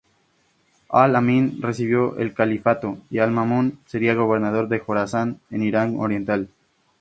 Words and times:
Al-Amín 0.89 1.61
recibiría 1.61 2.09
el 2.17 2.33
califato 2.33 2.97
y 3.11 3.19
Al-Mamún 3.19 3.77
sería 3.85 4.15
gobernador 4.15 4.67
del 4.67 4.79
Jorasán 4.79 5.39
en 5.51 5.61
Irán 5.61 5.95
oriental. 5.99 6.49